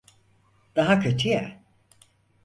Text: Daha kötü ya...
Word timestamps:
Daha 0.75 0.99
kötü 0.99 1.29
ya... 1.29 1.61